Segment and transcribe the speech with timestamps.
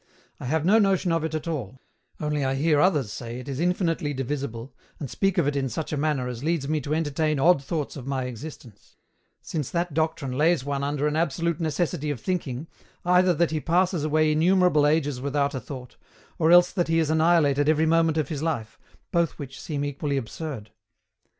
[0.39, 1.79] I have no notion of it at all,
[2.19, 5.93] only I hear others say it is infinitely divisible, and speak of it in such
[5.93, 8.95] a manner as leads me to entertain odd thoughts of my existence;
[9.43, 12.65] since that doctrine lays one under an absolute necessity of thinking,
[13.05, 15.97] either that he passes away innumerable ages without a thought,
[16.39, 18.79] or else that he is annihilated every moment of his life,
[19.11, 20.71] both which seem equally absurd.